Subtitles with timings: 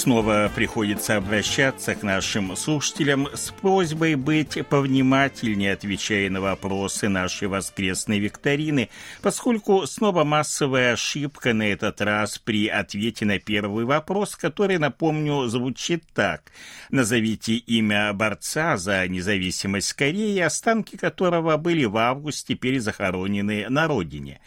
[0.00, 8.18] Снова приходится обращаться к нашим слушателям с просьбой быть повнимательнее, отвечая на вопросы нашей воскресной
[8.18, 8.88] викторины,
[9.20, 16.02] поскольку снова массовая ошибка на этот раз при ответе на первый вопрос, который, напомню, звучит
[16.14, 16.50] так.
[16.88, 24.40] Назовите имя борца за независимость Кореи, останки которого были в августе перезахоронены на родине.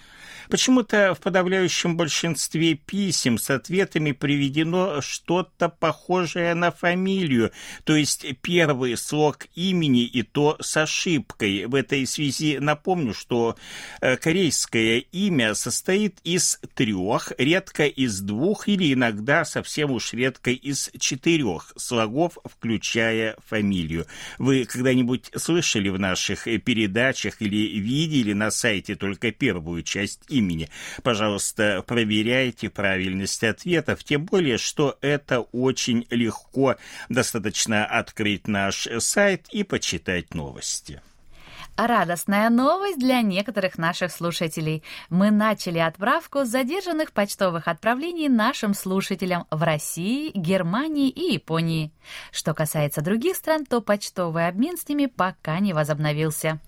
[0.53, 7.52] Почему-то в подавляющем большинстве писем с ответами приведено что-то похожее на фамилию,
[7.86, 11.66] то есть первый слог имени и то с ошибкой.
[11.66, 13.58] В этой связи напомню, что
[14.00, 20.92] э, корейское имя состоит из трех, редко из двух или иногда совсем уж редко из
[20.99, 24.05] четырех слогов, включая фамилию.
[24.38, 30.42] Вы когда-нибудь слышали в наших передачах или видели на сайте только первую часть имени.
[31.03, 36.75] Пожалуйста, проверяйте правильность ответов, тем более, что это очень легко.
[37.09, 41.02] Достаточно открыть наш сайт и почитать новости.
[41.75, 44.83] Радостная новость для некоторых наших слушателей.
[45.09, 51.91] Мы начали отправку задержанных почтовых отправлений нашим слушателям в России, Германии и Японии.
[52.31, 56.59] Что касается других стран, то почтовый обмен с ними пока не возобновился.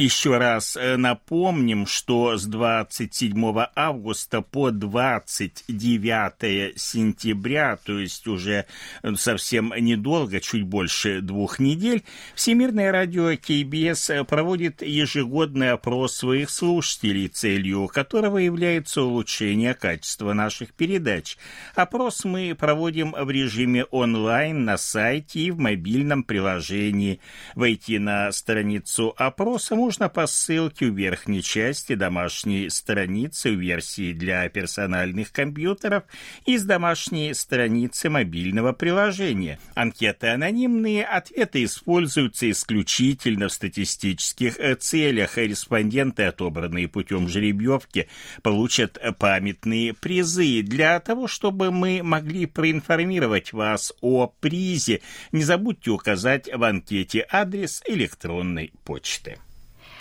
[0.00, 8.64] Еще раз э, напомним, что с 27 августа по 29 сентября, то есть уже
[9.02, 12.02] э, совсем недолго, чуть больше двух недель,
[12.34, 21.36] Всемирное радио КБС проводит ежегодный опрос своих слушателей, целью которого является улучшение качества наших передач.
[21.74, 27.20] Опрос мы проводим в режиме онлайн на сайте и в мобильном приложении.
[27.54, 34.12] Войти на страницу опроса можно можно по ссылке в верхней части домашней страницы в версии
[34.12, 36.04] для персональных компьютеров
[36.46, 39.58] из домашней страницы мобильного приложения.
[39.74, 45.36] Анкеты анонимные, ответы используются исключительно в статистических э, целях.
[45.38, 48.06] Респонденты, отобранные путем жеребьевки,
[48.42, 50.62] получат памятные призы.
[50.62, 55.00] Для того, чтобы мы могли проинформировать вас о призе,
[55.32, 59.38] не забудьте указать в анкете адрес электронной почты.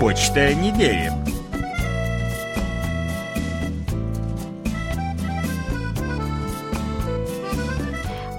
[0.00, 1.10] Почта недели.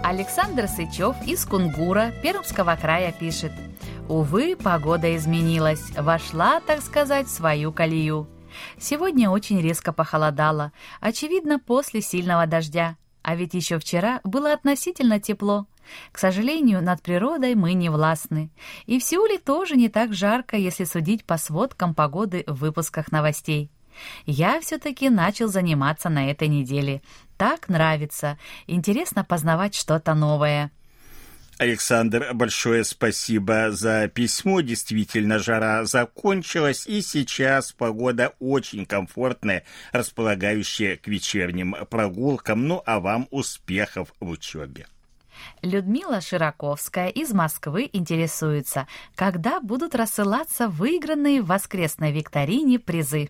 [0.02, 3.52] Александр Сычев из Кунгура Пермского края пишет.
[4.08, 8.30] Увы, погода изменилась, вошла, так сказать, в свою колею.
[8.80, 10.72] Сегодня очень резко похолодало,
[11.02, 12.96] очевидно, после сильного дождя.
[13.22, 15.68] А ведь еще вчера было относительно тепло.
[16.12, 18.50] К сожалению, над природой мы не властны.
[18.86, 23.72] И в Сеуле тоже не так жарко, если судить по сводкам погоды в выпусках новостей.
[24.26, 27.02] Я все-таки начал заниматься на этой неделе.
[27.38, 28.38] Так нравится.
[28.68, 30.72] Интересно познавать что-то новое.
[31.60, 34.62] Александр, большое спасибо за письмо.
[34.62, 42.66] Действительно, жара закончилась, и сейчас погода очень комфортная, располагающая к вечерним прогулкам.
[42.66, 44.88] Ну, а вам успехов в учебе.
[45.62, 53.30] Людмила Широковская из Москвы интересуется, когда будут рассылаться выигранные в воскресной викторине призы.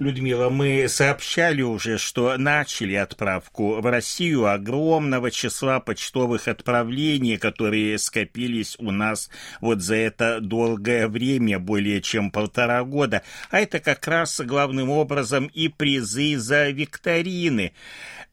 [0.00, 8.74] Людмила, мы сообщали уже, что начали отправку в Россию огромного числа почтовых отправлений, которые скопились
[8.80, 9.30] у нас
[9.60, 13.22] вот за это долгое время, более чем полтора года.
[13.50, 17.72] А это как раз главным образом и призы за викторины.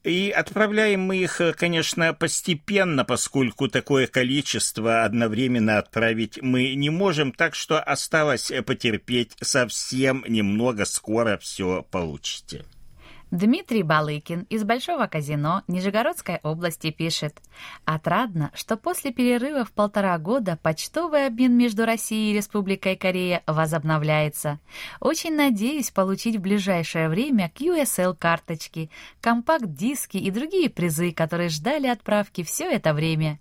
[0.02, 7.54] И отправляем мы их, конечно, постепенно, поскольку такое количество одновременно отправить мы не можем, так
[7.54, 11.51] что осталось потерпеть совсем немного, скоро все
[11.90, 12.64] получите.
[13.32, 17.40] Дмитрий Балыкин из Большого казино Нижегородской области пишет.
[17.86, 24.60] Отрадно, что после перерыва в полтора года почтовый обмен между Россией и Республикой Корея возобновляется.
[25.00, 28.90] Очень надеюсь получить в ближайшее время QSL-карточки,
[29.22, 33.38] компакт-диски и другие призы, которые ждали отправки все это время.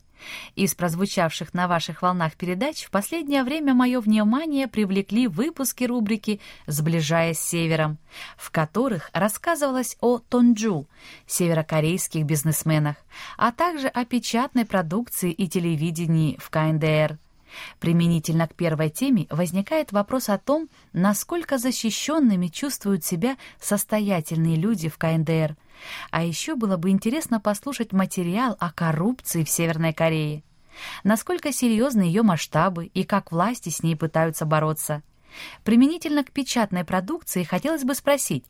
[0.55, 7.39] Из прозвучавших на ваших волнах передач в последнее время мое внимание привлекли выпуски рубрики «Сближаясь
[7.39, 7.97] с севером»,
[8.37, 10.87] в которых рассказывалось о Тонджу,
[11.27, 12.97] северокорейских бизнесменах,
[13.37, 17.17] а также о печатной продукции и телевидении в КНДР.
[17.79, 24.97] Применительно к первой теме возникает вопрос о том, насколько защищенными чувствуют себя состоятельные люди в
[24.97, 25.55] КНДР.
[26.11, 30.43] А еще было бы интересно послушать материал о коррупции в Северной Корее.
[31.03, 35.03] Насколько серьезны ее масштабы и как власти с ней пытаются бороться.
[35.63, 38.45] Применительно к печатной продукции хотелось бы спросить,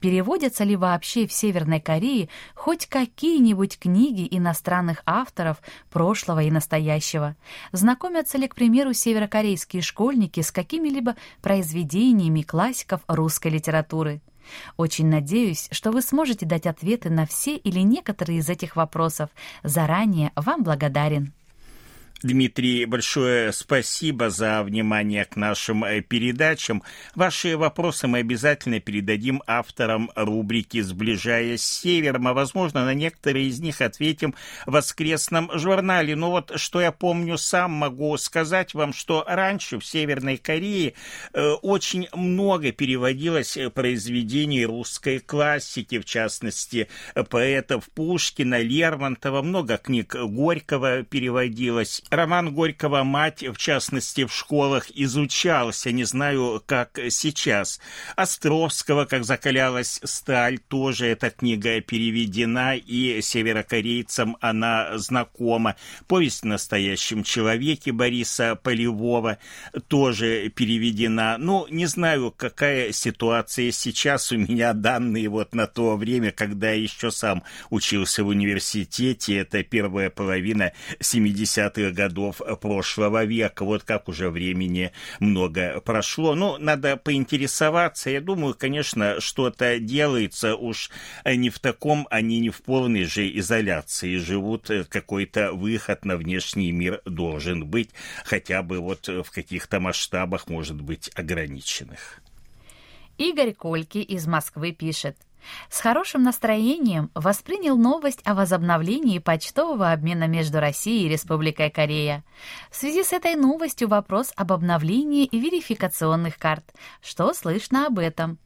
[0.00, 5.58] переводятся ли вообще в Северной Корее хоть какие-нибудь книги иностранных авторов
[5.90, 7.36] прошлого и настоящего?
[7.72, 14.20] Знакомятся ли, к примеру, северокорейские школьники с какими-либо произведениями классиков русской литературы?
[14.76, 19.30] Очень надеюсь, что вы сможете дать ответы на все или некоторые из этих вопросов.
[19.62, 21.32] Заранее вам благодарен.
[22.22, 26.82] Дмитрий, большое спасибо за внимание к нашим э, передачам.
[27.14, 33.60] Ваши вопросы мы обязательно передадим авторам рубрики «Сближаясь с севером», а, возможно, на некоторые из
[33.60, 34.34] них ответим
[34.66, 36.16] в воскресном журнале.
[36.16, 40.94] Но вот что я помню сам, могу сказать вам, что раньше в Северной Корее
[41.32, 46.88] э, очень много переводилось произведений русской классики, в частности,
[47.30, 52.02] поэтов Пушкина, Лермонтова, много книг Горького переводилось.
[52.10, 57.80] Роман Горького «Мать», в частности, в школах изучался, не знаю, как сейчас.
[58.16, 65.76] Островского «Как закалялась сталь», тоже эта книга переведена, и северокорейцам она знакома.
[66.06, 69.36] Повесть о настоящем человеке Бориса Полевого
[69.88, 71.36] тоже переведена.
[71.38, 74.32] Ну, не знаю, какая ситуация сейчас.
[74.32, 79.36] У меня данные вот на то время, когда я еще сам учился в университете.
[79.36, 83.64] Это первая половина 70-х годов прошлого века.
[83.64, 86.36] Вот как уже времени много прошло.
[86.36, 88.10] Ну, надо поинтересоваться.
[88.10, 90.54] Я думаю, конечно, что-то делается.
[90.54, 90.90] Уж
[91.24, 94.70] не в таком, они не в полной же изоляции живут.
[94.88, 97.90] Какой-то выход на внешний мир должен быть.
[98.24, 102.20] Хотя бы вот в каких-то масштабах, может быть, ограниченных.
[103.16, 105.16] Игорь Кольки из Москвы пишет.
[105.70, 112.24] С хорошим настроением воспринял новость о возобновлении почтового обмена между Россией и Республикой Корея.
[112.70, 116.64] В связи с этой новостью вопрос об обновлении верификационных карт.
[117.00, 118.38] Что слышно об этом?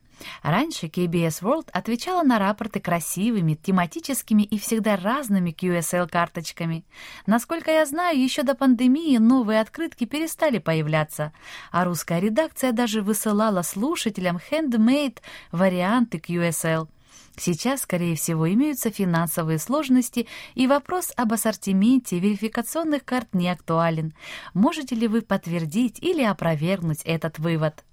[0.42, 6.84] Раньше KBS World отвечала на рапорты красивыми, тематическими и всегда разными QSL-карточками.
[7.26, 11.32] Насколько я знаю, еще до пандемии новые открытки перестали появляться,
[11.70, 15.18] а русская редакция даже высылала слушателям handmade
[15.50, 16.88] варианты QSL.
[17.36, 24.12] Сейчас, скорее всего, имеются финансовые сложности, и вопрос об ассортименте верификационных карт не актуален.
[24.54, 27.84] Можете ли вы подтвердить или опровергнуть этот вывод?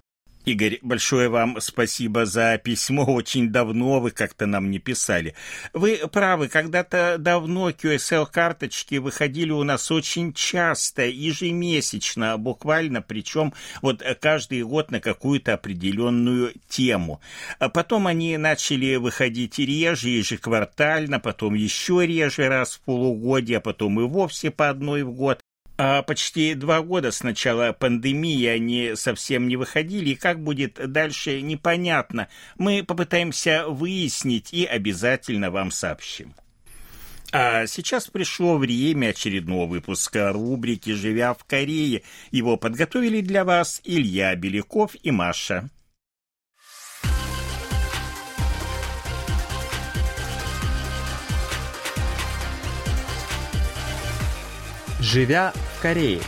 [0.46, 3.04] Игорь, большое вам спасибо за письмо.
[3.04, 5.34] Очень давно вы как-то нам не писали.
[5.74, 14.62] Вы правы, когда-то давно QSL-карточки выходили у нас очень часто, ежемесячно, буквально, причем вот каждый
[14.62, 17.20] год на какую-то определенную тему.
[17.58, 24.00] А потом они начали выходить реже, ежеквартально, потом еще реже раз в полугодие, а потом
[24.00, 25.40] и вовсе по одной в год.
[25.82, 31.40] А почти два года с начала пандемии они совсем не выходили, и как будет дальше,
[31.40, 32.28] непонятно.
[32.58, 36.34] Мы попытаемся выяснить и обязательно вам сообщим.
[37.32, 42.02] А сейчас пришло время очередного выпуска рубрики «Живя в Корее».
[42.30, 45.70] Его подготовили для вас Илья Беляков и Маша.
[55.00, 56.20] Живя в Корее.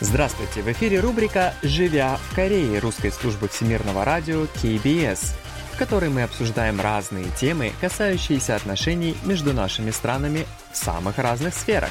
[0.00, 0.60] Здравствуйте!
[0.60, 5.34] В эфире рубрика «Живя в Корее» русской службы всемирного радио KBS,
[5.72, 11.90] в которой мы обсуждаем разные темы, касающиеся отношений между нашими странами в самых разных сферах.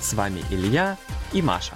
[0.00, 0.98] С вами Илья
[1.32, 1.74] и Маша.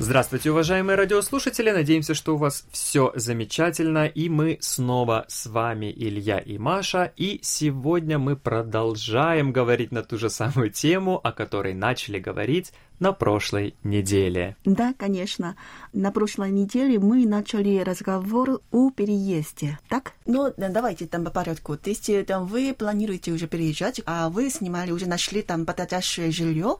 [0.00, 1.72] Здравствуйте, уважаемые радиослушатели!
[1.72, 7.40] Надеемся, что у вас все замечательно, и мы снова с вами, Илья и Маша, и
[7.42, 13.74] сегодня мы продолжаем говорить на ту же самую тему, о которой начали говорить на прошлой
[13.82, 14.56] неделе.
[14.64, 15.56] Да, конечно.
[15.92, 20.12] На прошлой неделе мы начали разговор о переезде, так?
[20.26, 21.76] Ну, давайте там по порядку.
[21.76, 26.76] То есть там, вы планируете уже переезжать, а вы снимали, уже нашли там подходящее жилье,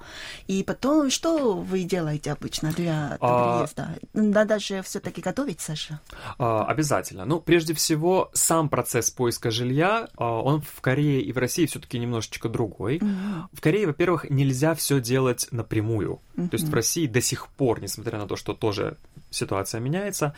[0.46, 3.58] и потом что вы делаете обычно для а...
[3.58, 3.98] переезда?
[4.12, 5.98] Надо же все-таки готовиться же.
[6.38, 7.24] А, обязательно.
[7.24, 11.98] Ну, прежде всего, сам процесс поиска жилья, а, он в Корее и в России все-таки
[11.98, 12.98] немножечко другой.
[12.98, 13.42] Mm-hmm.
[13.52, 16.07] В Корее, во-первых, нельзя все делать напрямую.
[16.14, 16.48] Mm-hmm.
[16.48, 18.96] То есть в России до сих пор, несмотря на то, что тоже
[19.30, 20.34] ситуация меняется,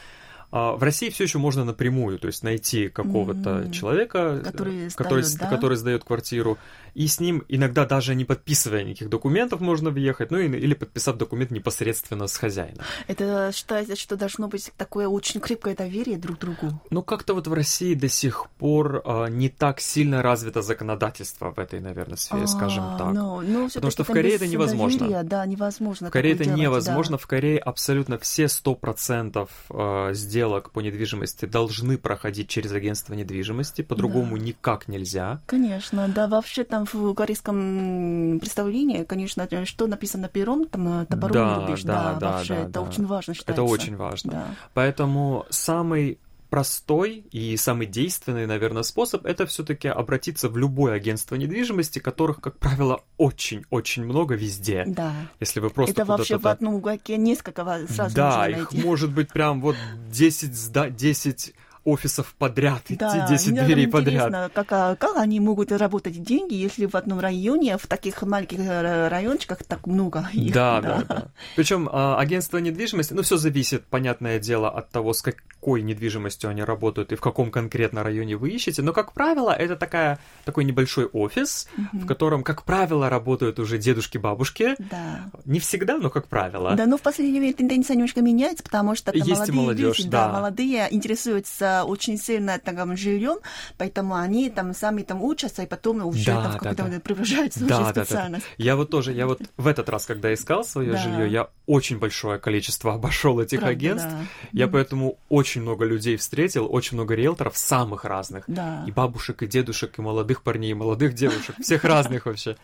[0.52, 3.70] а, в России все еще можно напрямую, то есть найти какого-то mm-hmm.
[3.72, 5.56] человека, который, который, сдает, да?
[5.56, 6.58] который сдает квартиру,
[6.94, 11.50] и с ним иногда даже не подписывая никаких документов можно въехать, ну или подписав документ
[11.50, 12.85] непосредственно с хозяином.
[13.06, 16.80] Это считается, что должно быть такое очень крепкое доверие друг к другу.
[16.90, 21.59] Ну как-то вот в России до сих пор а, не так сильно развито законодательство в
[21.59, 23.12] этой, наверное, сфере, а, скажем так.
[23.12, 25.00] Но, но Потому что в Корее это невозможно.
[25.00, 26.09] Доверия, да, невозможно.
[26.09, 27.16] В Корее это делать, невозможно.
[27.16, 27.23] Да.
[27.23, 33.82] В Корее абсолютно все сто процентов а, сделок по недвижимости должны проходить через агентство недвижимости,
[33.82, 34.44] по-другому да.
[34.44, 35.40] никак нельзя.
[35.47, 41.66] Конечно, да, вообще там в корейском представлении, конечно, что написано пером, там топором да, не
[41.66, 42.80] рубишь, да, да, да вообще да, это да.
[42.82, 43.62] очень важно считается.
[43.62, 44.32] Это очень важно.
[44.32, 44.46] Да.
[44.75, 46.18] Поэтому самый
[46.50, 52.58] простой и самый действенный, наверное, способ это все-таки обратиться в любое агентство недвижимости, которых, как
[52.58, 54.84] правило, очень-очень много везде.
[54.87, 55.12] Да.
[55.38, 58.87] Если вы просто это вообще в одном уголке несколько сразу Да, их найти.
[58.87, 59.76] может быть прям вот
[60.10, 61.54] 10, 10
[61.90, 64.52] офисов подряд, да, 10 дверей подряд.
[64.52, 69.09] Как, а, как они могут работать деньги, если в одном районе, в таких маленьких э,
[69.09, 70.52] райончиках так много их.
[70.52, 71.14] Да, да, да.
[71.14, 71.28] да.
[71.56, 75.23] Причем а, агентство недвижимости, ну, все зависит, понятное дело, от того, с
[75.61, 78.81] какой недвижимостью они работают и в каком конкретно районе вы ищете.
[78.81, 82.05] Но, как правило, это такая, такой небольшой офис, угу.
[82.05, 84.75] в котором, как правило, работают уже дедушки-бабушки.
[84.79, 85.31] Да.
[85.45, 86.75] Не всегда, но как правило.
[86.76, 90.29] Да, но в последнее время тенденция немножко меняется, потому что Есть молодые молодежь, люди, да.
[90.29, 93.37] да, молодые интересуются очень сильно там жильем,
[93.76, 97.00] поэтому они там сами там учатся, и потом уже да, там в какой-то да, да.
[97.00, 98.47] превращаются да, уже да, специальность.
[98.47, 98.64] Да, да.
[98.64, 100.99] Я вот тоже, я вот в этот раз, когда искал свое да.
[100.99, 104.09] жилье, я очень большое количество обошел этих Правда, агентств.
[104.11, 104.25] Да.
[104.52, 104.71] Я mm.
[104.71, 108.45] поэтому очень много людей встретил, очень много риэлторов самых разных.
[108.47, 108.85] Да.
[108.87, 112.57] И бабушек, и дедушек, и молодых парней, и молодых девушек, всех разных вообще.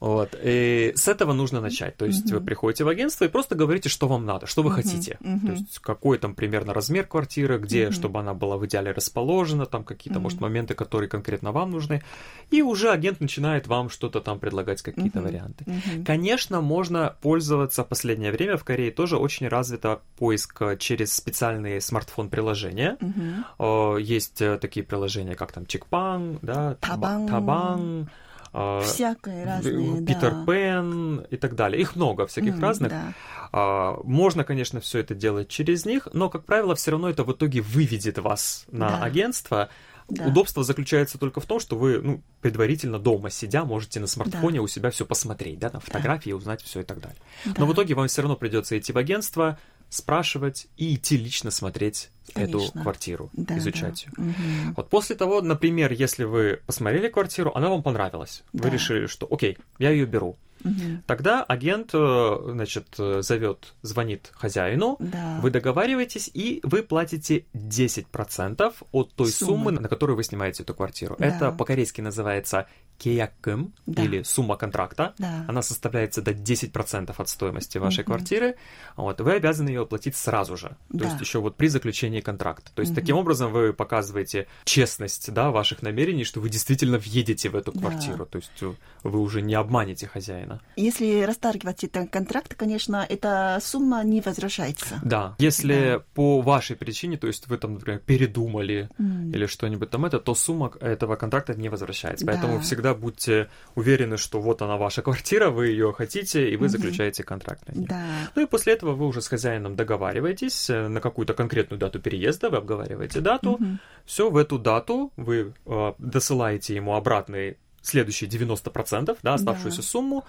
[0.00, 0.34] Вот.
[0.42, 1.96] И с этого нужно начать.
[1.96, 5.18] То есть вы приходите в агентство и просто говорите, что вам надо, что вы хотите.
[5.20, 9.84] То есть какой там примерно размер квартиры, где, чтобы она была в идеале расположена, там
[9.84, 10.22] какие-то, mm-hmm.
[10.22, 12.02] может, моменты, которые конкретно вам нужны,
[12.50, 15.22] и уже агент начинает вам что-то там предлагать, какие-то mm-hmm.
[15.22, 15.64] варианты.
[15.64, 16.04] Mm-hmm.
[16.04, 22.96] Конечно, можно пользоваться в последнее время в Корее тоже очень развито поиск через специальные смартфон-приложения.
[23.00, 24.00] Mm-hmm.
[24.00, 27.28] Есть э, такие приложения, как там Чикпан, да, Табан.
[27.28, 28.10] Табан
[28.52, 30.44] Всякое разные, Питер да.
[30.44, 31.80] Пен и так далее.
[31.80, 32.90] Их много всяких mm, разных.
[32.90, 33.14] Да.
[33.52, 37.32] А, можно, конечно, все это делать через них, но, как правило, все равно это в
[37.32, 39.04] итоге выведет вас на да.
[39.04, 39.68] агентство.
[40.08, 40.26] Да.
[40.26, 44.62] Удобство заключается только в том, что вы ну, предварительно дома сидя можете на смартфоне да.
[44.62, 46.36] у себя все посмотреть, да, на фотографии, да.
[46.36, 47.18] узнать все и так далее.
[47.44, 47.54] Да.
[47.58, 49.58] Но в итоге вам все равно придется идти в агентство,
[49.90, 52.56] спрашивать и идти лично смотреть Конечно.
[52.56, 54.22] эту квартиру, да, изучать да.
[54.22, 54.30] ее.
[54.30, 54.74] Угу.
[54.76, 58.64] Вот после того, например, если вы посмотрели квартиру, она вам понравилась, да.
[58.64, 60.38] вы решили, что окей, я ее беру.
[60.64, 61.02] Угу.
[61.06, 65.38] Тогда агент, э, значит, зовет, звонит хозяину, да.
[65.42, 69.52] вы договариваетесь, и вы платите 10% от той суммы.
[69.52, 71.16] суммы, на которую вы снимаете эту квартиру.
[71.18, 71.26] Да.
[71.26, 72.66] Это по-корейски называется
[72.98, 74.04] кеякым, да.
[74.04, 75.14] или сумма контракта.
[75.18, 75.46] Да.
[75.48, 78.12] Она составляется до 10% от стоимости вашей угу.
[78.12, 78.56] квартиры.
[78.96, 80.76] Вот, вы обязаны ее оплатить сразу же.
[80.90, 81.04] То да.
[81.06, 82.70] есть еще вот при заключении контракта.
[82.74, 83.00] То есть угу.
[83.00, 88.18] таким образом вы показываете честность да, ваших намерений, что вы действительно въедете в эту квартиру.
[88.18, 88.24] Да.
[88.26, 90.60] То есть э, вы уже не обманете хозяина правильно.
[90.76, 95.00] Если расторгивать этот контракт, конечно, эта сумма не возвращается.
[95.04, 95.34] Да.
[95.38, 96.04] Если да.
[96.14, 99.32] по вашей причине, то есть вы там, например, передумали mm.
[99.32, 102.24] или что-нибудь там это, то сумма этого контракта не возвращается.
[102.24, 102.32] Да.
[102.32, 106.68] Поэтому всегда будьте уверены, что вот она ваша квартира, вы ее хотите, и вы mm-hmm.
[106.68, 107.86] заключаете контракт на ней.
[107.86, 108.04] Да.
[108.34, 112.50] Ну и после этого вы уже с хозяином договариваетесь э, на какую-то конкретную дату переезда,
[112.50, 113.58] вы обговариваете дату.
[113.60, 113.76] Mm-hmm.
[114.06, 119.82] Все, в эту дату вы э, досылаете ему обратный следующие 90%, да, оставшуюся да.
[119.82, 120.24] сумму,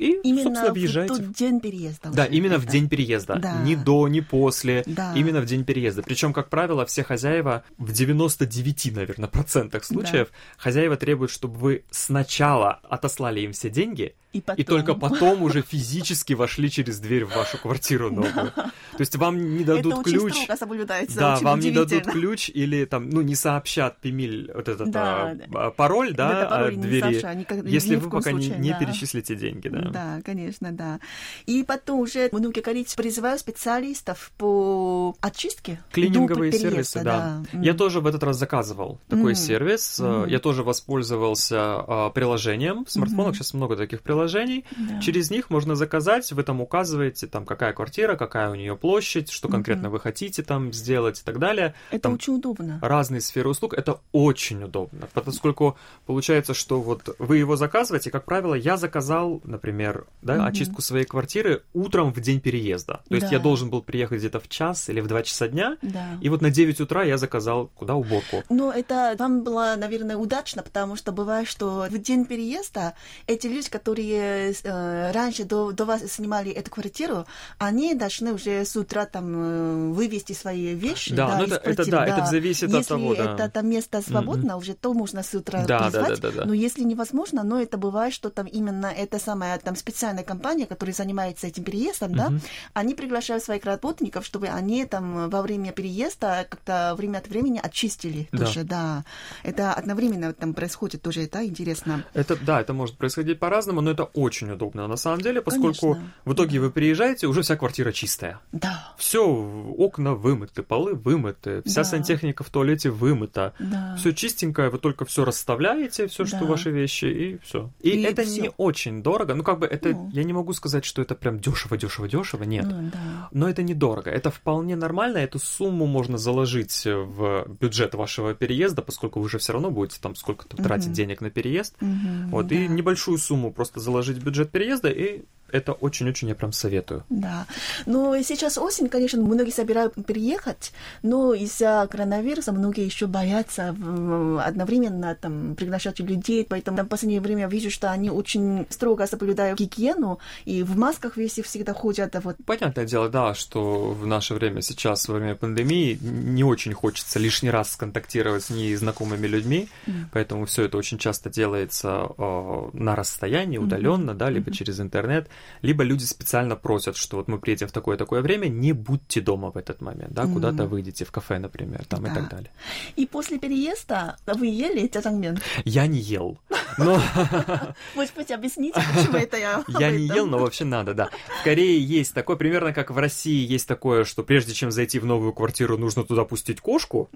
[0.00, 1.12] и, именно собственно, въезжаете.
[1.12, 2.10] в тот день переезда.
[2.10, 2.62] Да, именно это.
[2.62, 3.36] в день переезда.
[3.36, 3.60] Да.
[3.62, 4.82] Ни до, ни после.
[4.86, 5.12] Да.
[5.14, 6.02] Именно в день переезда.
[6.02, 10.36] Причем, как правило, все хозяева в 99, наверное, процентах случаев да.
[10.56, 14.60] хозяева требуют, чтобы вы сначала отослали им все деньги, и, потом...
[14.60, 18.52] и только потом уже физически вошли через дверь в вашу квартиру новую.
[18.52, 20.22] То есть вам не дадут это ключ.
[20.22, 24.68] Очень соблюдается, да, очень вам не дадут ключ или там, ну, не сообщат Пемиль вот
[24.68, 28.68] этот да, а, пароль, да, пароль от двери, сообща, никак, если вы пока случае, не,
[28.68, 28.78] не да.
[28.78, 29.89] перечислите деньги, да.
[29.92, 31.00] Да, конечно, да.
[31.46, 35.80] И потом уже многие говорите, призывают специалистов по очистке.
[35.92, 37.42] Клининговые сервисы, да.
[37.52, 39.34] Я тоже в этот раз заказывал такой Мгм.
[39.34, 39.98] сервис.
[39.98, 40.26] Мгм.
[40.26, 42.84] Я тоже воспользовался а, приложением.
[42.84, 43.34] В смартфонах Мгм.
[43.34, 44.64] сейчас много таких приложений.
[44.76, 45.00] Да.
[45.00, 49.48] Через них можно заказать, вы там указываете, там, какая квартира, какая у нее площадь, что
[49.48, 51.74] конкретно вы хотите там сделать и так далее.
[51.90, 52.78] Это там очень удобно.
[52.82, 58.54] разные сферы услуг, это очень удобно, поскольку получается, что вот вы его заказываете, как правило,
[58.54, 59.79] я заказал, например,
[60.22, 60.44] да, Мгм.
[60.46, 63.00] очистку своей квартиры утром в день переезда.
[63.08, 63.36] То есть Да.
[63.36, 66.18] я должен был приехать где-то в час или в 2 часа дня, Да.
[66.20, 68.42] и вот на 9 утра я заказал куда уборку.
[68.50, 72.94] Но это вам было, наверное, удачно, потому что бывает, что в день переезда
[73.26, 77.26] эти люди, которые э, раньше до, до вас снимали эту квартиру,
[77.58, 81.14] они должны уже с утра там э, вывести свои вещи.
[81.14, 83.34] Да, ну из это- это квартиры, да, это зависит от если того, да.
[83.34, 86.20] это там место свободно, уже то можно с утра Да, да, призвать.
[86.20, 86.44] да, да, да.
[86.46, 90.94] Но если невозможно, но это бывает, что там именно эта самая там специальная компания, которая
[90.94, 92.40] занимается этим переездом, да, Мгм.
[92.74, 98.28] они приглашают своих работников, чтобы они там во время переезда как-то время от времени очистили
[98.32, 98.38] Да.
[98.46, 99.04] тоже, да.
[99.42, 102.04] Это одновременно там происходит тоже, это интересно.
[102.14, 106.12] Это, да, это может происходить по-разному, но это очень удобно на самом деле, поскольку Конечно.
[106.24, 108.40] в итоге вы приезжаете, уже вся квартира чистая.
[108.52, 111.84] Да, Все, окна вымыты, полы вымыты, вся Да.
[111.84, 113.54] сантехника в туалете вымыта.
[113.58, 113.96] да.
[113.98, 116.44] Все чистенькое, вы только все расставляете, все, что Да.
[116.46, 117.70] ваши вещи, и все.
[117.80, 118.42] И, И это всё.
[118.42, 119.34] не очень дорого.
[119.34, 119.90] Ну, как бы это.
[119.90, 120.10] Ну.
[120.12, 122.44] Я не могу сказать, что это прям дешево, дешево, дешево.
[122.44, 122.64] Нет.
[122.66, 123.28] Ну, да.
[123.32, 124.10] Но это недорого.
[124.10, 125.18] Это вполне нормально.
[125.18, 130.14] Эту сумму можно заложить в бюджет вашего переезда, поскольку вы же все равно будете там
[130.14, 131.76] сколько-то тратить денег на переезд.
[131.80, 132.54] Мгм, Вот, да.
[132.54, 137.04] и небольшую сумму просто заложить в бюджет переезда, и это очень-очень я прям советую.
[137.08, 137.46] Да.
[137.86, 145.54] Но сейчас осень, конечно, многие собирают переехать, но из-за коронавируса многие еще боятся одновременно там
[145.54, 150.62] приглашать людей, поэтому там в последнее время вижу, что они очень строго соблюдают гигиену и
[150.62, 155.08] в масках везде всегда ходят, а вот Понятное дело, да, что в наше время сейчас,
[155.08, 159.68] во время пандемии, не очень хочется лишний раз сконтактировать с незнакомыми людьми,
[160.12, 165.28] поэтому все это очень часто делается э, на расстоянии, удаленно, да, либо через интернет,
[165.62, 169.56] либо люди специально просят, что вот мы приедем в такое-такое время, не будьте дома в
[169.56, 172.14] этот момент, да, куда-то выйдете в кафе, например, там и Да.
[172.16, 172.50] так далее.
[172.96, 175.38] И после переезда вы ели джажангмён?
[175.64, 176.38] Я не ел,
[176.78, 177.00] но
[177.94, 181.08] Может быть, объясните, почему это я Я не ел, но вообще надо, да.
[181.40, 185.06] В Корее есть такое, примерно как в России есть такое, что прежде чем зайти в
[185.06, 187.08] новую квартиру, нужно туда пустить кошку.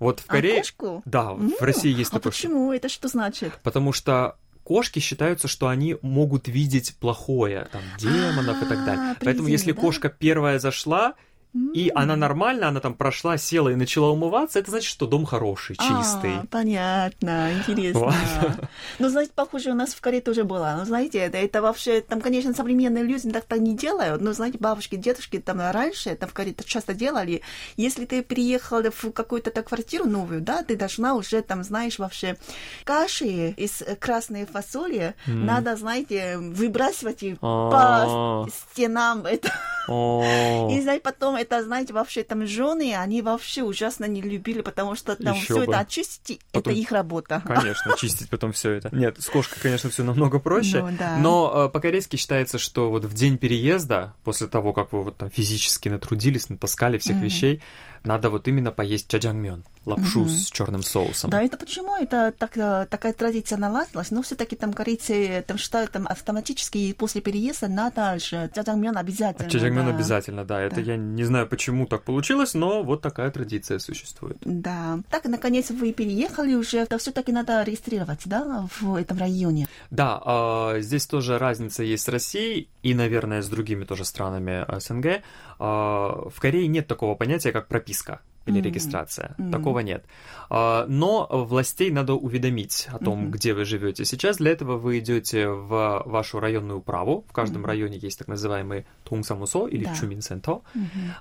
[0.00, 0.58] Вот в А Корее...
[0.58, 1.02] кошку?
[1.04, 2.32] Да, в России есть А такое.
[2.32, 2.72] что- почему?
[2.72, 3.52] Это что значит?
[3.62, 9.12] Потому что кошки считаются, что они могут видеть плохое, там, демонов и так далее.
[9.12, 11.14] А, Поэтому если кошка первая зашла,
[11.54, 15.76] и она нормально, она там прошла, села и начала умываться, это значит, что дом хороший,
[15.76, 16.38] чистый.
[16.38, 18.00] А, понятно, интересно.
[18.00, 18.68] Вот.
[18.98, 20.74] Ну, знаете, похоже, у нас в Корее тоже было.
[20.78, 24.58] Ну, знаете, это, это вообще, там, конечно, современные люди так, так не делают, но, знаете,
[24.58, 27.42] бабушки, дедушки там раньше, это в Корее часто делали.
[27.76, 32.36] Если ты приехал в какую-то так квартиру новую, да, ты должна уже там, знаешь, вообще
[32.84, 35.46] каши из красной фасоли М.
[35.46, 37.70] надо, знаете, выбрасывать А.
[37.70, 39.26] по стенам.
[39.26, 39.50] Это
[39.86, 45.14] и, знаете, потом это, знаете, вообще там жены, они вообще ужасно не любили, потому что
[45.16, 47.42] там все это очистить, Потом- это их работа.
[47.46, 48.88] Конечно, чистить потом все это.
[48.94, 50.82] Нет, с кошкой, конечно, все намного проще.
[50.82, 51.16] Ну, да.
[51.18, 55.30] Но э, по-корейски считается, что вот в день переезда, после того, как вы вот там
[55.30, 57.24] физически натрудились, натаскали всех Мгм.
[57.24, 57.62] вещей,
[58.04, 60.28] надо вот именно поесть чаджангмён, лапшу Мгм.
[60.28, 61.30] с черным соусом.
[61.30, 61.96] Да, это почему?
[61.96, 67.20] Это так, э, такая традиция наладилась, но все-таки там корейцы там считают там автоматически после
[67.20, 69.50] переезда надо же джажангмён обязательно.
[69.50, 69.94] Чаджангмён да.
[69.94, 70.60] обязательно, да.
[70.60, 70.80] Это Да.
[70.82, 74.36] я не знаю, почему так получилось, но вот такая традиция существует.
[74.44, 74.98] Да.
[75.10, 79.66] Так, наконец, вы переехали уже, то все-таки надо регистрировать, да, в этом районе.
[79.90, 85.22] Да, а, здесь тоже разница есть с Россией и, наверное, с другими тоже странами СНГ.
[85.58, 88.64] А, в Корее нет такого понятия, как прописка или Мгм.
[88.64, 89.34] регистрация.
[89.38, 89.50] Мгм.
[89.52, 90.04] Такого нет.
[90.50, 93.30] А, Но властей надо уведомить о том, Мгм.
[93.30, 94.36] где вы живете сейчас.
[94.36, 97.24] Для этого вы идете в вашу районную управу.
[97.28, 97.68] В каждом Мгм.
[97.70, 99.94] районе есть так называемый Тунсамусо или Да.
[99.94, 100.60] Чуминсенто.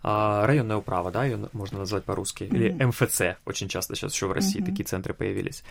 [0.03, 2.89] А, районная управа, да, ее можно назвать по-русски, или Мгм.
[2.89, 4.65] МФЦ, очень часто сейчас еще в России Мгм.
[4.71, 5.63] такие центры появились.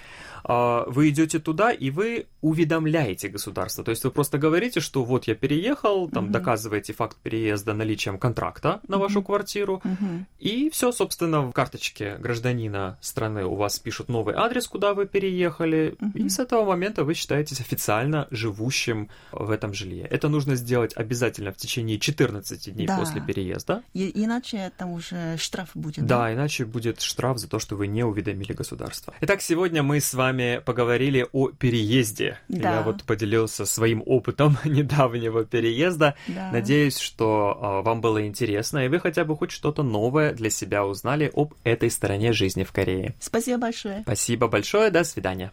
[0.45, 5.27] А, Вы идете туда, и вы уведомляете государство, то есть вы просто говорите, что вот
[5.29, 6.33] я переехал, там Мгм.
[6.33, 9.25] доказываете факт переезда наличием контракта на вашу Мгм.
[9.27, 10.27] квартиру, Мгм.
[10.39, 15.97] и все, собственно, в карточке гражданина страны у вас пишут новый адрес, куда вы переехали,
[16.01, 16.19] угу.
[16.19, 20.07] и с этого момента вы считаетесь официально живущим в этом жилье.
[20.07, 22.99] Это нужно сделать обязательно в течение 14 дней да.
[22.99, 23.83] после переезда.
[23.93, 26.07] И, иначе там уже штраф будет.
[26.07, 29.15] Да, да, иначе будет штраф за то, что вы не уведомили государство.
[29.21, 32.39] Итак, сегодня мы с вами поговорили о переезде.
[32.49, 32.77] Да.
[32.77, 36.15] Я вот поделился своим опытом недавнего переезда.
[36.29, 36.51] Да.
[36.53, 40.87] Надеюсь, что э, вам было интересно, и вы хотя бы хоть что-то новое для себя
[40.87, 43.15] узнали об этой стороне жизни в Корее.
[43.21, 44.03] Спасибо большое.
[44.03, 45.53] Спасибо большое, до свидания.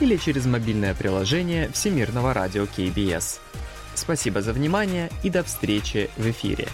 [0.00, 3.40] или через мобильное приложение Всемирного радио KBS.
[4.00, 6.68] Спасибо за внимание и до встречи в эфире.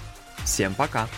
[0.45, 1.09] Всем пока!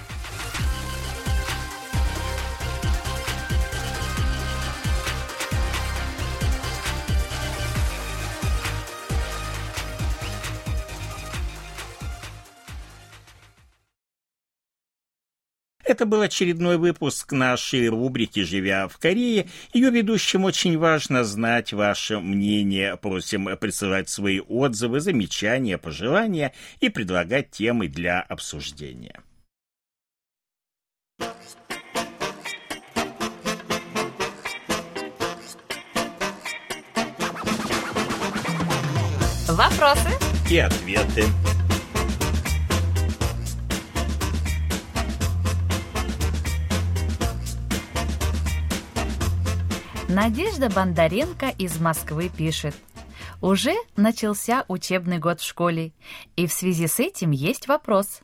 [15.99, 19.49] Это был очередной выпуск нашей рубрики «Живя в Корее».
[19.73, 22.97] Ее ведущим очень важно знать ваше мнение.
[22.97, 29.21] Просим присылать свои отзывы, замечания, пожелания и предлагать темы для обсуждения.
[39.49, 40.11] Вопросы
[40.49, 41.25] и ответы.
[50.09, 52.75] Надежда Бондаренко из Москвы пишет.
[53.43, 55.93] Уже начался учебный год в школе,
[56.35, 58.23] и в связи с этим есть вопрос.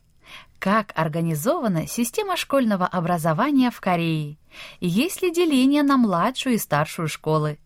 [0.59, 4.39] Как организована система школьного образования в Корее?
[4.81, 7.59] Есть ли деление на младшую и старшую школы?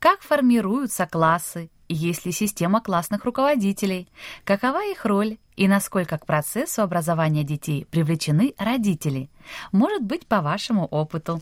[0.00, 1.70] Как формируются классы?
[1.88, 4.08] Есть ли система классных руководителей?
[4.44, 5.38] Какова их роль?
[5.54, 9.30] И насколько к процессу образования детей привлечены родители?
[9.70, 11.40] Может быть, по вашему опыту.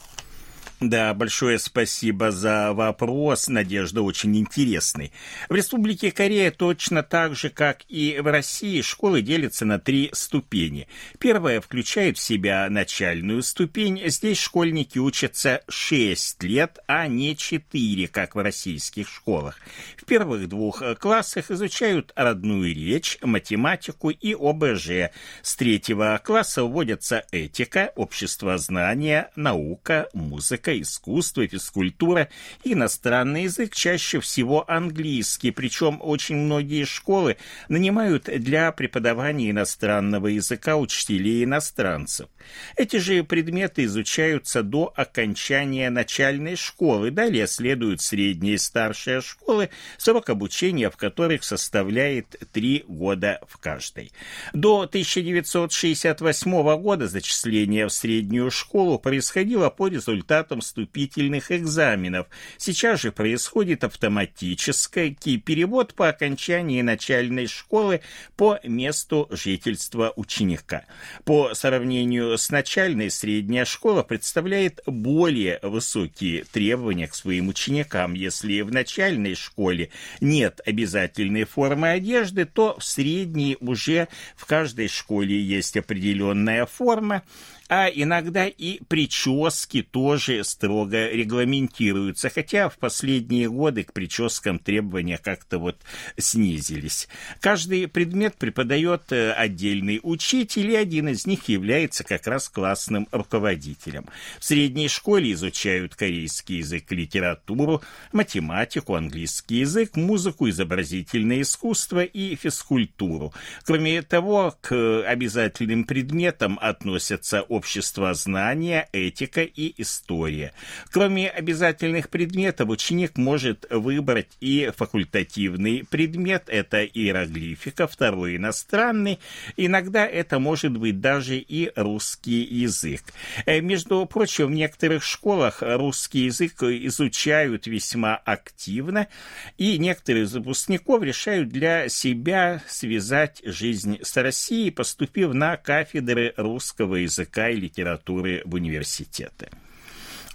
[0.81, 3.49] Да, большое спасибо за вопрос.
[3.49, 5.13] Надежда очень интересный.
[5.49, 10.87] В Республике Корея точно так же, как и в России, школы делятся на три ступени.
[11.19, 14.01] Первая включает в себя начальную ступень.
[14.07, 19.59] Здесь школьники учатся 6 лет, а не 4, как в российских школах.
[19.97, 25.11] В первых двух классах изучают родную речь, математику и ОБЖ.
[25.43, 32.29] С третьего класса вводятся этика, общество знания, наука, музыка, музыка, искусство, физкультура,
[32.65, 37.37] иностранный язык, чаще всего английский, причем очень многие школы
[37.69, 42.29] нанимают для преподавания иностранного языка учителей иностранцев.
[42.77, 50.31] Эти же предметы изучаются до окончания начальной школы, далее следуют средняя и старшая школы, срок
[50.31, 54.13] обучения в которых составляет три года в каждой.
[54.53, 62.27] До 1968 года зачисление в среднюю школу происходило по результатам результатом вступительных экзаменов.
[62.57, 68.01] Сейчас же происходит автоматический перевод по окончании начальной школы
[68.37, 70.85] по месту жительства ученика.
[71.25, 78.15] По сравнению с начальной, средняя школа представляет более высокие требования к своим ученикам.
[78.15, 79.91] Если в начальной школе
[80.21, 87.23] нет обязательной формы одежды, то в средней уже в каждой школе есть определенная форма,
[87.69, 95.59] а иногда и прически тоже строго регламентируются, хотя в последние годы к прическам требования как-то
[95.59, 95.77] вот
[96.17, 97.09] снизились.
[97.41, 104.07] Каждый предмет преподает э, отдельный учитель, и один из них является как раз классным руководителем.
[104.39, 113.35] В средней школе изучают корейский язык, литературу, математику, английский язык, музыку, изобразительное искусство и физкультуру.
[113.65, 120.53] Кроме того, к обязательным предметам относятся общество знания, этика и история.
[120.93, 129.19] Кроме обязательных предметов, ученик может выбрать и факультативный предмет, это иероглифика, второй иностранный,
[129.57, 133.03] иногда это может быть даже и русский язык.
[133.45, 139.09] Э, между прочим, в некоторых школах русский язык изучают весьма активно,
[139.57, 146.97] и некоторые из выпускников решают для себя связать жизнь с Россией, поступив на кафедры русского
[146.97, 149.49] языка и литературы в университеты.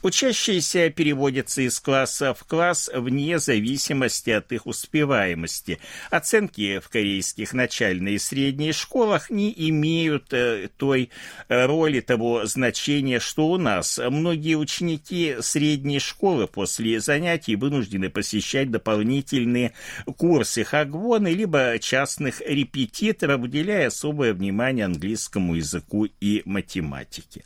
[0.04, 5.80] Учащиеся переводятся из класса в класс вне зависимости от их успеваемости.
[6.12, 11.10] Оценки в корейских начальных и средних школах не имеют э, той
[11.48, 13.98] э, роли, того значения, что у нас.
[13.98, 19.72] Многие ученики средней школы после занятий вынуждены посещать дополнительные
[20.18, 27.44] курсы хагвоны либо частных репетиторов, уделяя особое внимание английскому языку и математике.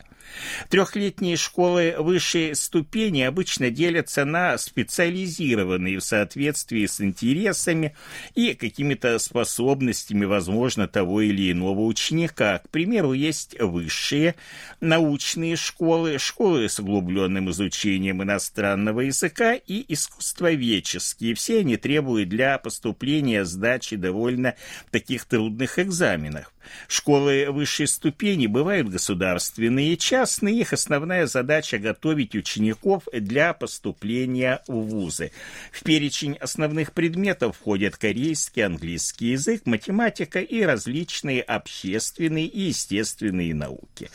[0.69, 7.95] Трехлетние школы высшей ступени обычно делятся на специализированные в соответствии с интересами
[8.35, 12.59] и какими-то способностями, возможно, того или иного ученика.
[12.59, 14.35] К примеру, есть высшие
[14.81, 21.35] научные школы, школы с углубленным изучением иностранного языка и искусствоведческие.
[21.35, 24.55] Все они требуют для поступления сдачи довольно
[24.91, 26.51] таких трудных экзаменов.
[26.87, 30.59] Школы высшей ступени бывают государственные и частные.
[30.59, 35.31] Их основная задача– готовить учеников для поступления в вузы.
[35.71, 44.09] В перечень основных предметов входят корейский, английский язык, математика и различные общественные и естественные науки.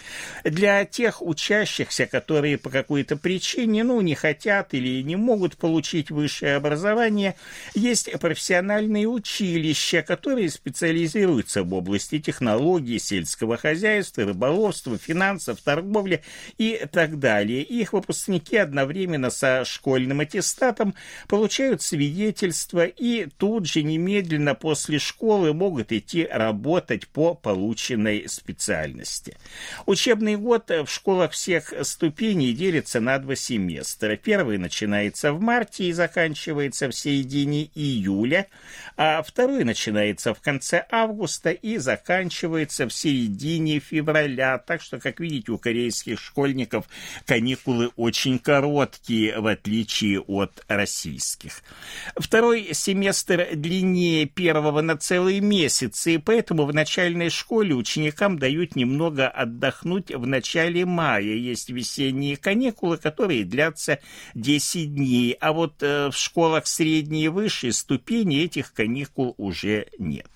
[0.45, 6.57] Для тех учащихся, которые по какой-то причине ну, не хотят или не могут получить высшее
[6.57, 7.35] образование,
[7.75, 16.23] есть профессиональные училища, которые специализируются в области технологий технологий, сельского хозяйства, рыболовства, финансов, торговли
[16.59, 17.63] и так далее.
[17.63, 20.95] Их выпускники одновременно со школьным аттестатом
[21.29, 29.37] получают свидетельство и тут же немедленно после школы могут идти работать по полученной специальности.
[29.87, 34.17] Учебный год в школах всех ступеней делится на два семестра.
[34.17, 38.49] Первый начинается в марте и заканчивается в середине июля,
[38.97, 44.59] а второй начинается в конце августа и заканчивается заканчивается в середине февраля.
[44.59, 46.87] Так что, как видите, у корейских школьников
[47.27, 51.63] каникулы очень короткие, в отличие от российских.
[52.17, 59.29] Второй семестр длиннее первого на целый месяц, и поэтому в начальной школе ученикам дают немного
[59.29, 61.23] отдохнуть в начале мая.
[61.23, 63.99] Есть весенние каникулы, которые длятся
[64.35, 70.32] 10 дней, а вот э, в школах средней и высшей ступени этих каникул уже нет.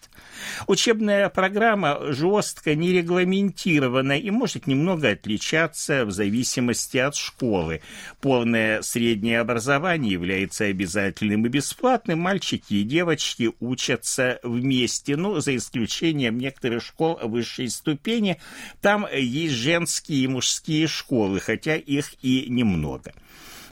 [0.66, 7.82] Учебная программа жестко не регламентирована и может немного отличаться в зависимости от школы.
[8.20, 12.20] Полное среднее образование является обязательным и бесплатным.
[12.20, 18.38] Мальчики и девочки учатся вместе, но за исключением некоторых школ высшей ступени.
[18.80, 23.12] Там есть женские и мужские школы, хотя их и немного.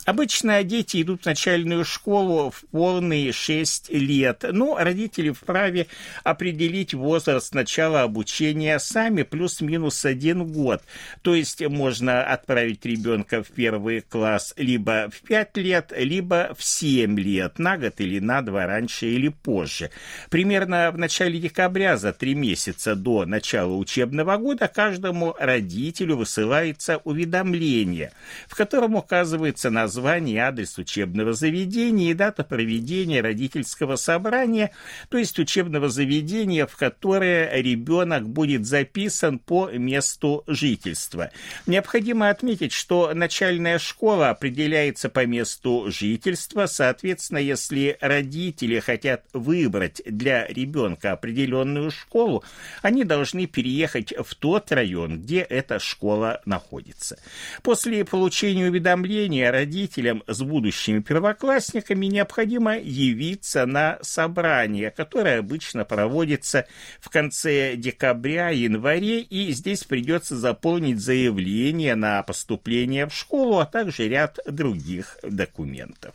[0.05, 5.87] Обычно дети идут в начальную школу в полные 6 лет, но родители вправе
[6.25, 10.83] определить возраст начала обучения сами плюс-минус один год.
[11.23, 17.19] То есть можно отправить ребенка в первый класс либо в 5 лет, либо в 7
[17.19, 19.91] лет, на год или на два раньше или позже.
[20.29, 28.13] Примерно в начале декабря за три месяца до начала учебного года каждому родителю высылается уведомление,
[28.49, 34.73] в котором указывается название название, адрес учебного заведения и дата проведения родительского собрания,
[35.09, 41.31] то есть учебного заведения, в которое ребенок будет записан по месту жительства.
[41.67, 50.45] Необходимо отметить, что начальная школа определяется по месту жительства, соответственно, если родители хотят выбрать для
[50.49, 52.43] ребенка определенную школу,
[52.83, 57.17] они должны переехать в тот район, где эта школа находится.
[57.63, 66.67] После получения уведомления родители родителям с будущими первоклассниками необходимо явиться на собрание, которое обычно проводится
[67.01, 74.09] в конце декабря, январе, и здесь придется заполнить заявление на поступление в школу, а также
[74.09, 76.15] ряд других документов.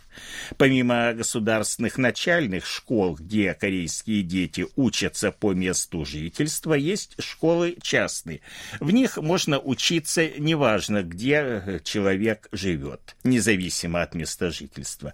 [0.58, 8.41] Помимо государственных начальных школ, где корейские дети учатся по месту жительства, есть школы частные.
[8.79, 13.59] В них можно учиться неважно, где человек живет, независимо
[14.02, 15.13] от места жительства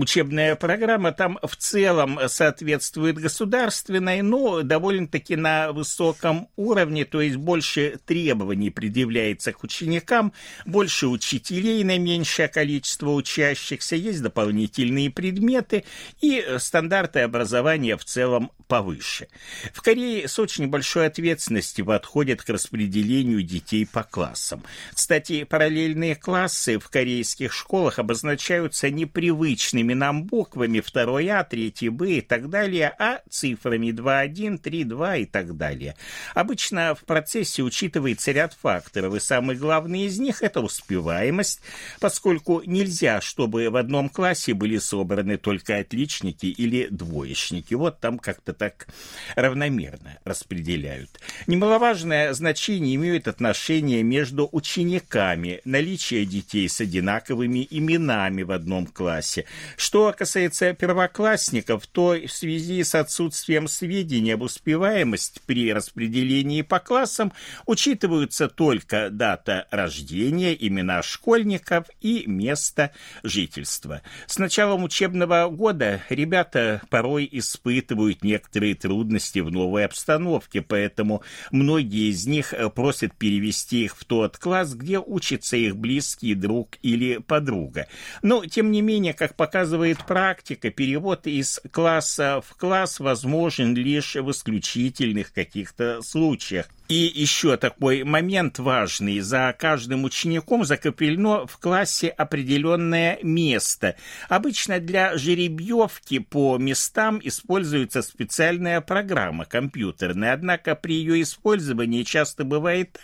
[0.00, 8.00] учебная программа там в целом соответствует государственной, но довольно-таки на высоком уровне, то есть больше
[8.06, 10.32] требований предъявляется к ученикам,
[10.64, 15.84] больше учителей на меньшее количество учащихся, есть дополнительные предметы
[16.20, 19.28] и стандарты образования в целом повыше.
[19.74, 24.64] В Корее с очень большой ответственностью подходят к распределению детей по классам.
[24.94, 32.20] Кстати, параллельные классы в корейских школах обозначаются непривычными именам буквами, второй А, третий Б и
[32.20, 35.96] так далее, а цифрами 2.1, 3.2 и так далее.
[36.34, 41.60] Обычно в процессе учитывается ряд факторов, и самый главный из них– это успеваемость,
[42.00, 47.74] поскольку нельзя, чтобы в одном классе были собраны только отличники или двоечники.
[47.74, 48.86] Вот там как-то так
[49.34, 51.20] равномерно распределяют.
[51.46, 59.46] Немаловажное значение имеют отношения между учениками, наличие детей с одинаковыми именами в одном классе.
[59.76, 67.32] Что касается первоклассников, то в связи с отсутствием сведений об успеваемости при распределении по классам
[67.66, 74.02] учитываются только дата рождения, имена школьников и место жительства.
[74.26, 82.26] С началом учебного года ребята порой испытывают некоторые трудности в новой обстановке, поэтому многие из
[82.26, 87.86] них просят перевести их в тот класс, где учится их близкий друг или подруга.
[88.22, 89.59] Но, тем не менее, как показывает
[90.06, 96.66] практика, перевод из класса в класс возможен лишь в исключительных каких-то случаях.
[96.90, 99.20] И еще такой момент важный.
[99.20, 103.94] За каждым учеником закреплено в классе определенное место.
[104.28, 110.32] Обычно для жеребьевки по местам используется специальная программа компьютерная.
[110.32, 113.02] Однако при ее использовании часто бывает так,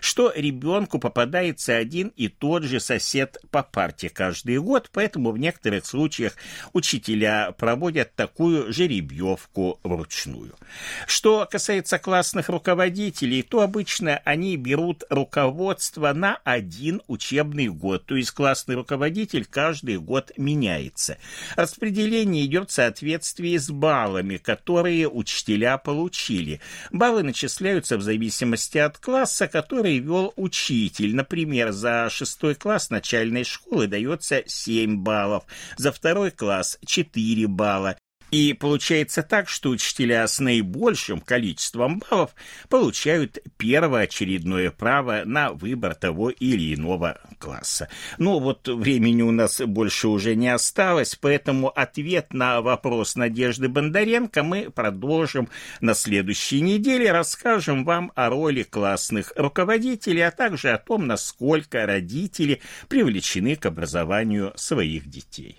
[0.00, 5.86] что ребенку попадается один и тот же сосед по парте каждый год, поэтому в некоторых
[5.86, 6.34] случаях
[6.72, 10.54] учителя проводят такую жеребьевку вручную.
[11.06, 18.16] Что касается классных руководителей, родителей, то обычно они берут руководство на один учебный год, то
[18.16, 21.18] есть классный руководитель каждый год меняется.
[21.56, 26.60] Распределение идет в соответствии с баллами, которые учителя получили.
[26.90, 31.14] Баллы начисляются в зависимости от класса, который вел учитель.
[31.14, 35.44] Например, за шестой класс начальной школы дается 7 баллов,
[35.76, 37.96] за второй класс 4 балла,
[38.30, 42.34] и получается так, что учителя с наибольшим количеством баллов
[42.68, 47.88] получают первоочередное право на выбор того или иного класса.
[48.18, 54.42] Но вот времени у нас больше уже не осталось, поэтому ответ на вопрос Надежды Бондаренко
[54.42, 55.48] мы продолжим
[55.80, 57.12] на следующей неделе.
[57.12, 64.52] Расскажем вам о роли классных руководителей, а также о том, насколько родители привлечены к образованию
[64.56, 65.58] своих детей.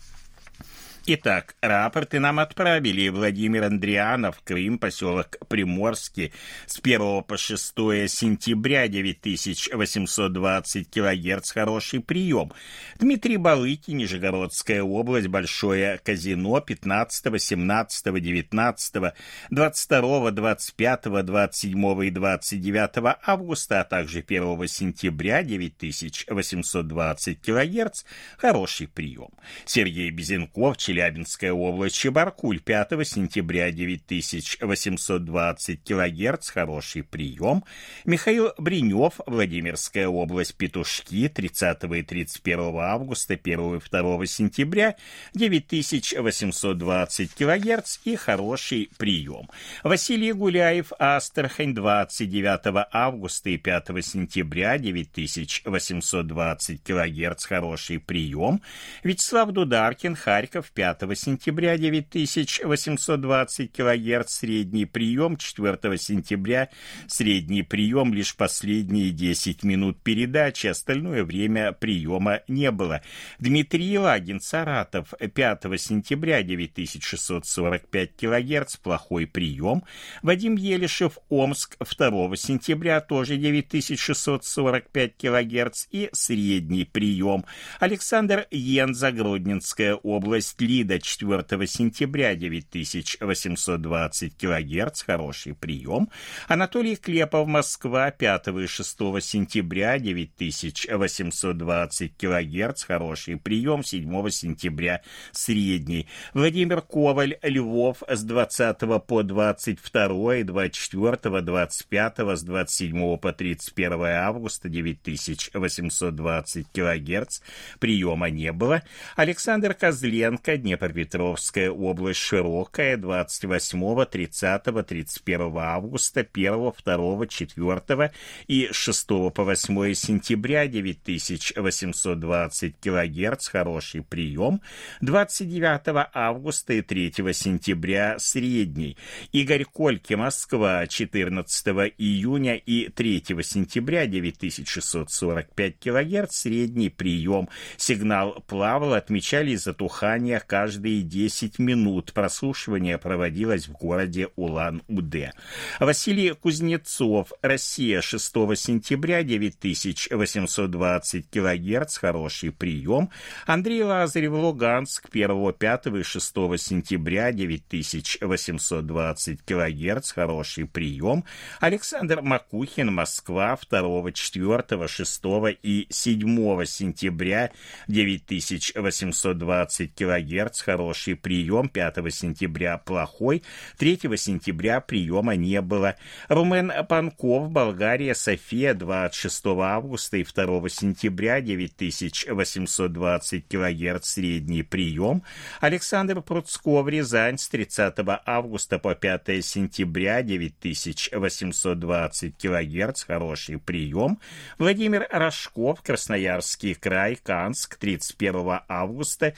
[1.07, 6.31] Итак, рапорты нам отправили Владимир Андрианов, Крым, поселок Приморский,
[6.67, 7.73] с 1 по 6
[8.07, 12.51] сентября 9820 килогерц, хороший прием.
[12.99, 19.13] Дмитрий Балыки, Нижегородская область, Большое казино, 15, 17, 19,
[19.49, 28.03] 22, 25, 27 и 29 августа, а также 1 сентября 9820 килогерц,
[28.37, 29.29] хороший прием.
[29.65, 37.63] Сергей Безенков, Челябинская область, Чебаркуль, 5 сентября 9820 килогерц, хороший прием.
[38.03, 44.97] Михаил Бринев, Владимирская область, Петушки, 30 и 31 августа, 1 и 2 сентября
[45.33, 47.99] 9820 килогерц.
[48.03, 49.49] И хороший прием.
[49.85, 58.61] Василий Гуляев, Астрахань, 29 августа и 5 сентября 9820 килогерц, хороший прием.
[59.03, 60.80] Вячеслав Дударкин, Харьков, 5
[61.15, 66.69] сентября 9820 кГц средний прием, 4 сентября
[67.07, 73.01] средний прием лишь последние 10 минут передачи, остальное время приема не было.
[73.39, 79.83] Дмитрий Елагин, Саратов, 5 сентября 9645 кГц, плохой прием.
[80.23, 87.45] Вадим Елишев, Омск, 2 сентября тоже 9645 кГц и средний прием.
[87.79, 96.09] Александр Йенза, Гродненская область, Лида 4 сентября 9820 кГц, хороший прием.
[96.47, 103.83] Анатолий Клепов, Москва 5 и 6 сентября 9820 кГц, хороший прием.
[103.83, 105.01] 7 сентября
[105.33, 106.07] средний.
[106.33, 116.67] Владимир Коваль, Львов с 20 по 22, 24, 25, с 27 по 31 августа 9820
[116.71, 117.41] кГц,
[117.79, 118.83] приема не было.
[119.17, 128.11] Александр Козленко, Днепропетровская область широкая 28, 30, 31 августа, 1, 2, 4
[128.47, 134.61] и 6 по 8 сентября 9820 кГц, хороший прием,
[135.01, 138.97] 29 августа и 3 сентября средний.
[139.31, 147.49] Игорь Кольки, Москва, 14 июня и 3 сентября 9645 кГц, средний прием.
[147.77, 152.11] Сигнал плавал, отмечали затухание каждые 10 минут.
[152.11, 155.31] Прослушивание проводилось в городе Улан-Удэ.
[155.79, 163.11] Василий Кузнецов, Россия, 6 сентября, 9820 кГц, хороший прием.
[163.45, 171.23] Андрей Лазарев, Луганск, 1, 5 и 6 сентября, 9820 кГц, хороший прием.
[171.61, 175.21] Александр Макухин, Москва, 2, 4, 6
[175.63, 177.51] и 7 сентября,
[177.87, 179.95] 9820
[180.41, 181.69] кГц, хороший прием.
[181.69, 183.41] 5 сентября плохой,
[183.77, 185.95] 3 сентября приема не было.
[186.27, 195.21] Румен Панков, Болгария, София, 26 августа и 2 сентября, 9820 кГц, средний прием.
[195.59, 197.93] Александр Пруцков, Рязань, с 30
[198.25, 204.17] августа по 5 сентября, 9820 кГц, хороший прием.
[204.57, 209.33] Владимир Рожков, Красноярский край, Канск, 31 августа,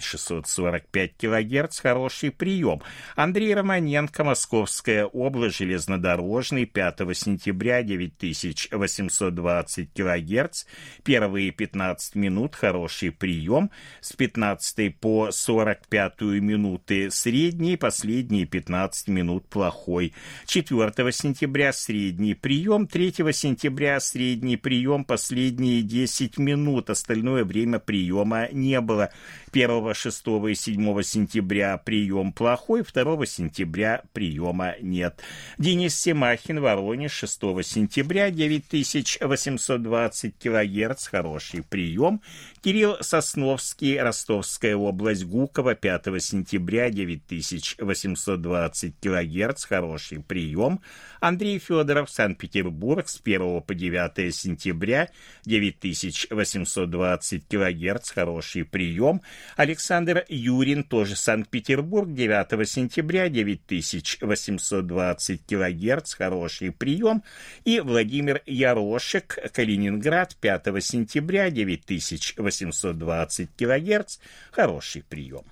[0.00, 2.82] 9645 кГц, хороший прием.
[3.16, 10.64] Андрей Романенко, Московская область, железнодорожный, 5 сентября, 9820 кГц,
[11.04, 13.70] первые 15 минут, хороший прием,
[14.00, 20.14] с 15 по 45 минуты средний, последние 15 минут плохой.
[20.46, 28.80] 4 сентября средний прием, 3 сентября средний прием, последние 10 минут, остальное время приема не
[28.80, 29.10] было.
[29.52, 35.20] 1, 6 и 7 сентября прием плохой, 2 сентября приема нет.
[35.58, 42.20] Денис Семахин, Воронеж, 6 сентября, 9820 кГц, хороший прием.
[42.62, 50.82] Кирилл Сосновский, Ростовская область, Гуково, 5 сентября, 9820 кГц, хороший прием.
[51.20, 55.08] Андрей Федоров, Санкт-Петербург, с 1 по 9 сентября,
[55.46, 59.22] 9820 кГц, хороший прием.
[59.70, 67.22] Александр Юрин, тоже Санкт-Петербург, 9 сентября, 9820 кГц, хороший прием.
[67.64, 74.18] И Владимир Ярошек, Калининград, 5 сентября, 9820 820 кГц.
[74.50, 75.44] Хороший прием.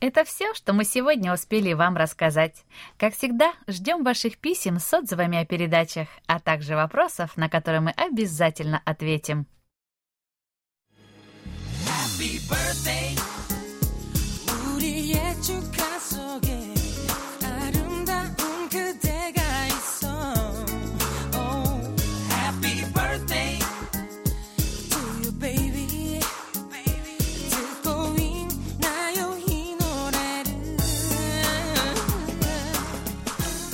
[0.00, 2.66] Это все, что мы сегодня успели вам рассказать.
[2.98, 7.92] Как всегда, ждем ваших писем с отзывами о передачах, а также вопросов, на которые мы
[7.92, 9.46] обязательно ответим.
[12.18, 13.17] Happy birthday.
[15.18, 16.67] 내 주가 속에